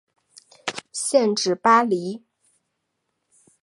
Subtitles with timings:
[0.91, 2.23] 县治巴黎。